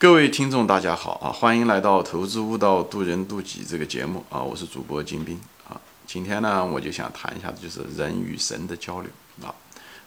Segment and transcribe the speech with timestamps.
[0.00, 1.26] 各位听众，大家好啊！
[1.32, 4.40] 欢迎来到《投资悟道，渡人渡己》这个节目啊！
[4.40, 5.36] 我是主播金兵
[5.68, 5.74] 啊。
[6.06, 9.10] 今天呢，我就想谈一下，就是人与神的交流
[9.42, 9.50] 啊。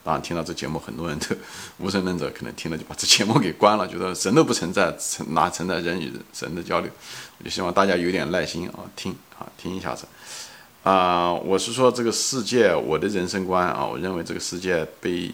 [0.01, 1.35] 当然，听到这节目，很多人都
[1.77, 4.96] 无神论者可能听了就把这节目给关了，觉得神都不存在，
[5.31, 6.89] 哪存在人与神的交流？
[7.39, 10.05] 我就希望大家有点耐心啊，听啊，听一下子
[10.83, 11.33] 啊。
[11.33, 15.29] 我是说，这个世界，我的人生观啊，我认为这个世界被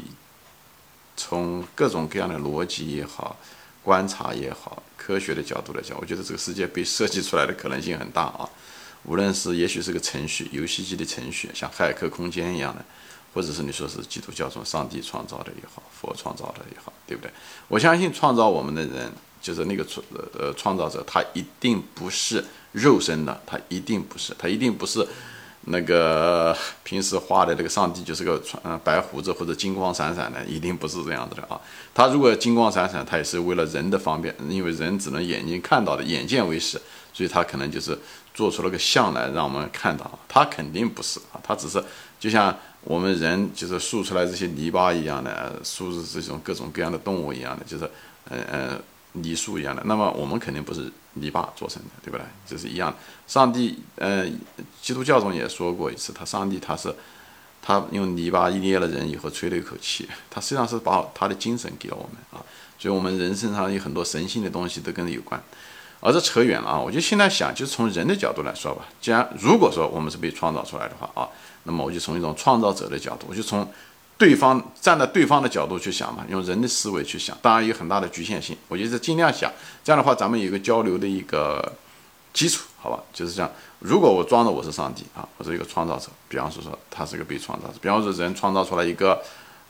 [1.16, 3.38] 从各种各样的逻辑也好。
[3.88, 8.44] 观察也好，科学的角度来讲，我觉得这个世界被设计出来的可能性很大啊。
[9.06, 12.84] 无论是也许是个程序，游戏机的程序，像骇客空间一样的，
[13.34, 17.32] 或者是你说是基督教中上帝创造的也好，佛创造的也好，对不对？
[17.70, 19.10] 我相信创造我们的人，
[19.42, 20.06] 就是那个创
[20.38, 25.08] 呃创造者，他一定不是肉身的，他一定不是，他一定不是。
[25.70, 31.60] 那个平时画的那个上帝就是个穿白胡子或者金光闪闪的，一定不是这样子的啊。
[31.94, 36.82] 他如果金光闪闪，他也是为了人的方便，因为人只能眼睛看到的，眼见为实，
[37.14, 37.98] 所以他可能就是
[38.34, 40.10] 做出了个像来让我们看到。
[40.28, 41.84] 他肯定不是啊，他只是
[42.18, 47.84] 就像我们人就是塑出来这些泥巴一样的，塑制这种各种各样的动物一样的，就是
[48.30, 48.82] 嗯嗯。
[49.22, 52.26] 泥塑一样的，那么我们肯定不是泥巴做成的，对不对？
[52.46, 52.98] 这是一样的。
[53.28, 54.26] 上帝，呃，
[54.82, 56.94] 基督教中也说过一次，他上帝他是，
[57.62, 62.44] 他用泥巴捏了人以后吹了一口气，他实际上是把他的精神给了我们啊。
[62.80, 65.42] 所以，我们人身上有很多神性的东西都跟有关。
[66.00, 68.86] 而这扯远了啊，我就现在想，就从人的角度来说吧。
[69.02, 71.28] 既然如果说我们是被创造出来的话啊，
[71.64, 73.68] 那么我就从一种创造者的角度，我就从。
[74.18, 78.58] 对方站在对方的角度去想嘛，用人的思维去想，当然有很大的局限性。
[78.68, 79.52] 我觉得尽量想，
[79.84, 81.74] 这样的话咱们有一个交流的一个
[82.34, 83.04] 基础，好吧？
[83.14, 83.52] 就是这样。
[83.80, 89.22] 如果我装的我是上帝啊，我是一个创造者，比方说说他是个被创造者，比方说人创造出来一个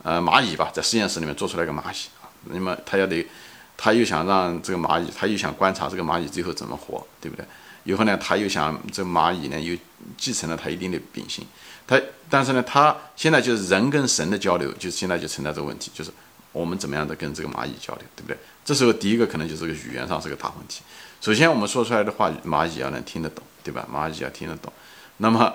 [0.01, 3.27] 呃蚂蚁吧，在实验室里面做出来一个蚂蚁啊，那么他要得，
[3.75, 7.45] 他又想让这个蚂蚁，他又想观察这个蚂蚁最后怎么活，对不对？
[7.83, 9.77] 以后呢，他又想这蚂蚁呢又
[10.17, 11.45] 继承了他一定的秉性。
[11.87, 11.99] 他，
[12.29, 16.11] 但是呢，他现在就是人跟神的交流，就是现在就存在这个问题，就是
[16.51, 18.37] 我们怎么样的跟这个蚂蚁交流，对不对？
[18.65, 20.81] 这时候第一个可能就是个语言上是个大问题。
[21.21, 23.87] 首先我们说出来的话，蚂蚁要能听得懂，对吧？
[23.91, 24.71] 蚂蚁要听得懂，
[25.17, 25.53] 那么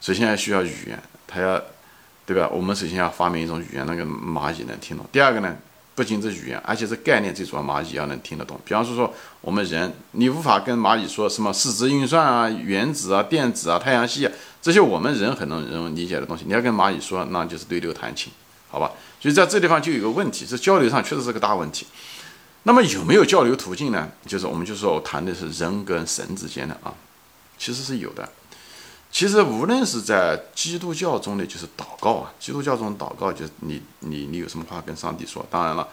[0.00, 1.62] 首先要需要语言，它要，
[2.24, 2.48] 对吧？
[2.48, 5.06] 我们首先要发明一种语言，那个蚂蚁能听懂。
[5.12, 5.56] 第二个呢？
[5.94, 8.60] 不仅是语言，而且是概念，最主要蚂蚁要能听得懂。
[8.64, 18.32] 比方说说我们人，你无法跟蚂蚁说什么四值运算啊、原子啊、电子啊、太阳系啊这些我们人很能人理解的东西，你要跟蚂蚁说，那就是对牛弹琴，
[18.68, 18.90] 好吧？
[19.20, 21.86] 所以在这地方就有个问题，这交流上确实是个大问题。
[22.64, 24.08] 那么有没有交流途径呢？
[24.26, 26.92] 就是我们就说我谈的是人跟神之间的啊，
[27.58, 28.28] 其实是有的。
[29.14, 35.86] 其实无论是在基督教中的，就是祷告啊，基督教中祷告就是你你你有什么话跟上帝说，当然了，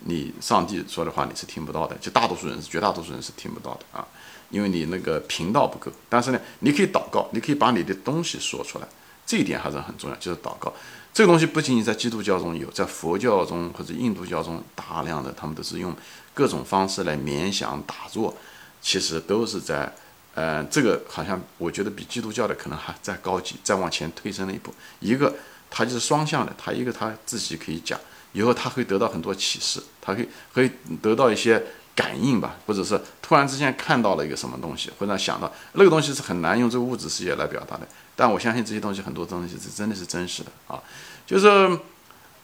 [0.00, 4.06] 你上帝说的话你是听不到的，就大多数人是绝大多数人是听不到的啊，
[4.50, 5.90] 因为你那个频道不够。
[6.10, 8.86] 但是呢，你可以祷告，你可以把你的东西说出来，
[9.24, 10.70] 这一点还是很重要，就是祷告。
[11.14, 15.96] 这个东西不仅仅在基督教中有，在佛教中或者印度教中大量的，他们都是用
[16.34, 18.36] 各种方式来冥想打坐，
[18.82, 19.90] 其实都是在。
[20.36, 24.74] 呃，这个好像我觉得比基督教的可能还再高级，再往前推升了一步。
[25.00, 25.34] 一个，
[25.70, 27.98] 它就是双向的，他一个他自己可以讲，
[28.32, 30.70] 以后他会得到很多启示，他可以可以
[31.00, 31.64] 得到一些
[31.94, 37.88] 感应吧，或者是突然之间看到了一个什么东西，或者想到那个东西是很难用这个物质世界来表达的。
[38.14, 40.78] 但我相信这些东西很多东西是真的是真实的啊，
[41.26, 41.46] 就是。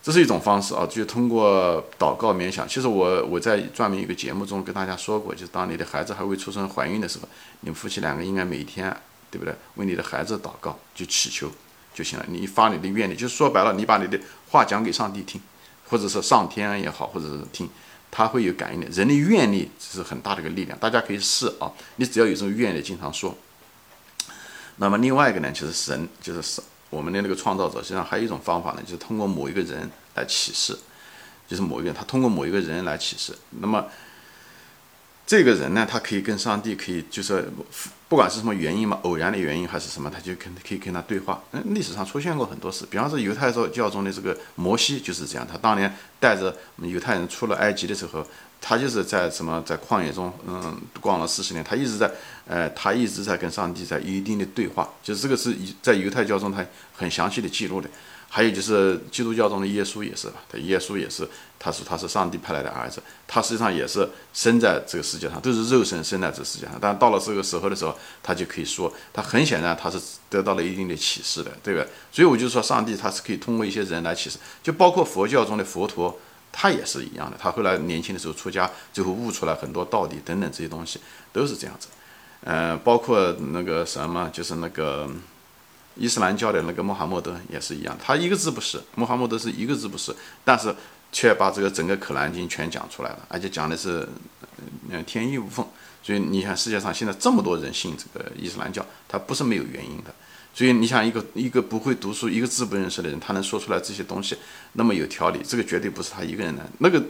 [0.03, 2.67] 这是一种方式啊，就通过祷告冥想。
[2.67, 7.29] 其实我我在专门一个节目中跟大家说过，就是当你的孩子还未出生、怀孕的时候，
[7.61, 8.95] 你们夫妻两个应该每天，
[9.31, 9.55] 对不对？
[9.77, 11.49] 为你的孩子祷告，就祈求
[11.95, 12.27] 就行了。
[12.29, 14.19] 你发你的愿力，就说白了，你把你的
[14.51, 15.41] 话讲给上帝听，
[15.87, 17.71] 或者是上天也好，或者是听，
[18.11, 18.89] 他会有感应的。
[18.89, 21.71] 人的愿力是很大的一个力量，大家可以试啊。
[21.95, 23.37] 你只要有这种愿力，经常说。
[24.79, 26.65] 那么另外一个呢，就是神，就是神。
[26.93, 30.79] 我们的那个创造者，实际上还有一种方法呢，就是通过某一个人来启示，
[31.49, 33.35] 就是某一个人，他通过某一个人来启示。
[33.61, 33.87] 那么
[35.27, 37.51] 这个人呢，他可以跟上帝，可以就是
[38.13, 41.43] 不管是什么原因嘛，偶然的原因还是什么，他就跟可以跟他对话。
[41.53, 48.23] 嗯，历史上出现过很多次，比方说犹太教教中的这个摩西就是这样，他当年带着犹太人出了埃及的时候。
[48.61, 52.09] 他就是在什么在旷野中，嗯，逛了四十年，他一直在，
[52.47, 56.65] 呃，他一直在跟上帝在一定的对话，就是这个是在犹太教中他
[56.95, 57.89] 很详细的记录的。
[58.29, 61.29] 还有就是基督教中的耶稣也是吧，他耶稣也是，
[61.59, 71.85] 他说他是上帝派来的儿子，他实际上也是生在这个世界上，都是肉身生在这世界上，但到了这个时候的时候，他就可以说，他很显然他是得到了一定的启示的，对吧？
[72.11, 76.19] 所以我就说，上帝他是可以通过一些人来启示，就包括佛教中的佛陀。
[76.55, 77.37] 他也是一样的。
[77.41, 81.01] 他后来年轻的时候出家，最后悟出来很多道理等等这些东西
[81.33, 81.89] 都是这样子。
[82.45, 85.09] 呃，包括那个什么，就是那个
[85.97, 90.15] 伊斯兰教的那个穆罕默德也是一样，他一个字不识，穆罕默德是一个字不识，
[90.45, 90.77] 但是
[91.11, 94.07] 却把这个整个可兰经全讲出来了，而且讲的是
[94.91, 95.67] 嗯天衣无缝。
[96.03, 100.13] 所以你看世界上现在这么多人信这个伊斯兰教，他不是没有原因的。
[100.55, 104.37] 所以你想一个一个不会读书、一个字不认识的人，他能说出来这些东西
[104.75, 106.63] 那么有条理，这个绝对不是他一个人的。
[106.79, 107.03] 那个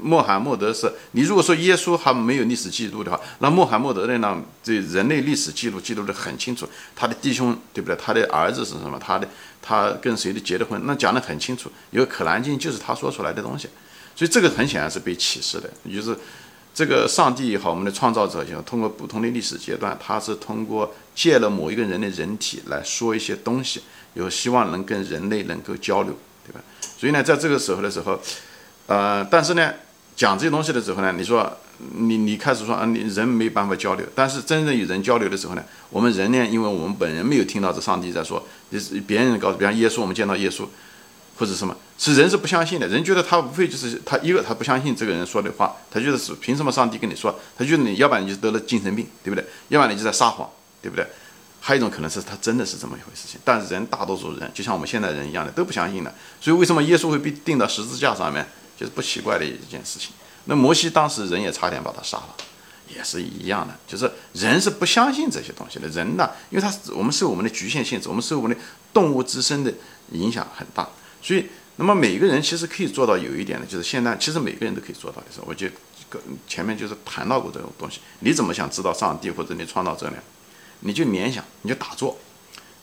[0.00, 4.42] 穆罕默德是，你如果说耶稣还没有历史记录的话，那穆罕默德的呢？
[4.62, 6.66] 这人类历史记录记录的很清楚，
[6.96, 7.96] 他的弟兄对不对？
[7.96, 8.98] 他的儿子是什么？
[8.98, 9.28] 他的
[9.60, 10.80] 他跟谁的结的婚？
[10.86, 11.70] 那讲的很清楚。
[11.90, 13.68] 有可兰经就是他说出来的东西，
[14.16, 16.16] 所以这个很显然是被启示的，就是。
[16.72, 23.82] 这个上帝也好，我们的创造者也好，通过不同的历史阶段，他是通过借了某一个人的人体来说一些东西，
[24.14, 26.60] 有希望能跟人类能够交流，对吧？
[26.96, 28.18] 所以呢，在这个时候的时候，
[28.86, 29.74] 呃，但是呢，
[30.16, 31.50] 讲这些东西的时候呢，你说
[31.96, 40.64] 你你开始说啊，你人没办法交流，但是真正与人交流的时候呢，我们人呢，因为我们本人没有听到这上帝在说，就是别人告诉，比方耶稣，我们见到耶稣。
[41.40, 47.34] 或者什么是人是不相信的，人觉得他无非就是他一个他不相信这个人说的话，他觉得是凭什么上帝跟你说？
[47.56, 49.42] 他觉得你要不然你就得了精神病，对不对？
[49.68, 50.46] 要不然你就在撒谎，
[50.82, 51.06] 对不对？
[51.58, 58.46] 还有一种可能是他真的是这么一回事情，但是人大多数人就像我们现在人一样的都不相信的，所以为什么耶稣会被钉到十字架上面，
[58.78, 60.10] 就是不奇怪的一件事情。
[60.44, 62.36] 那摩西当时人也差点把他杀了，
[62.94, 65.88] 也是一样的，就是人是不相信这些东西的。
[65.88, 69.72] 人呢，因为他我们受我们的局限性质，我们受我们的动物自身的
[70.12, 70.86] 影响很大。
[71.22, 71.46] 所以，
[71.76, 75.66] 那么每个人其实可以做到有一点的，就是现在其实每个人都可以做到的时候，我就
[76.08, 78.00] 跟前面就是谈到过这种东西。
[78.20, 80.16] 你怎么想知道上帝或者你创造者呢？
[80.80, 82.16] 你就联想，你就打坐，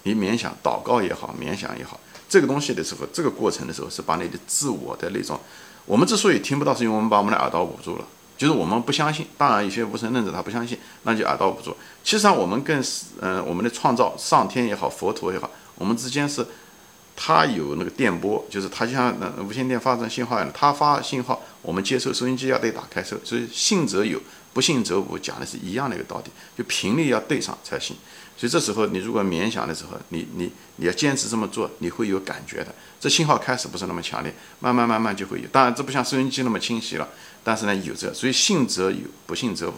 [0.04, 2.00] 你联想、祷告也好，冥想也好，
[2.30, 5.40] 这个东西的时候，这个过程的时候是把你的自我的那种，
[5.86, 8.06] 我们之所以听不到，是因为我们把我们的耳朵捂住了，
[8.38, 9.26] 就是我们不相信。
[9.38, 11.76] 当然，有些无神论者他不相信，那就耳朵捂住。
[12.04, 16.46] 其实上，我们更是，嗯，我们的创造，上天也好，佛陀也好，我们之间是。
[17.20, 24.22] 它有那个电波，就是它就像那无线电发送信号一样，它发信号，我们接收收音机要得打开收，所以信则有，
[24.54, 27.98] 不信则无，讲的是一样的一个道理，就频率要对上才行。
[28.38, 32.68] 所以这时候你如果冥想的时候，你你你要坚持这么做，你会有感觉的。
[33.00, 35.48] 这信号开始不是那么强烈，慢慢慢慢就会有。
[35.48, 37.10] 当然这不像收音机那么清晰了，
[37.44, 39.74] 但是呢有这，所以信则有，不信则无。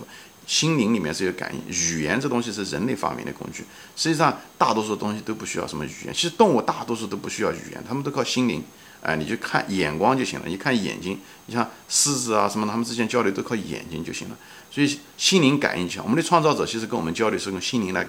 [0.50, 3.64] 心灵里面是有感应，语言这东西是人类发明的工具。
[3.96, 6.12] 实际上，大多数东西都不需要什么语言。
[6.12, 8.64] 其实动物大多数都不需要语言，它们都靠心灵。
[9.02, 10.46] 哎，你就看眼光就行了。
[10.48, 14.38] 你看眼睛，你像狮子啊什么，它们之间交流都靠眼睛就行了。
[14.72, 16.04] 所以心灵感应强。
[16.04, 17.98] 我们的创造者其实跟我们交流是用心灵来